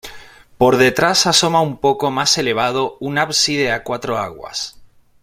[0.57, 4.81] Por detrás asoma un poco más elevado un ábside a cuatro aguas.